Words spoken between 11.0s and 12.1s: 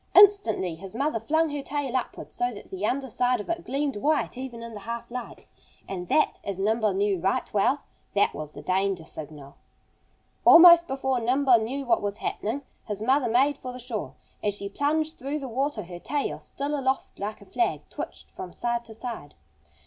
Nimble knew what